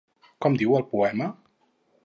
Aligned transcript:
Com 0.45 0.57
diu 0.61 0.73
el 0.79 0.87
poema? 0.95 1.31